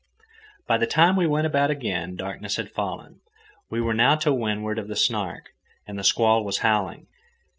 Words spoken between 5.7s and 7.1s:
and the squall was howling.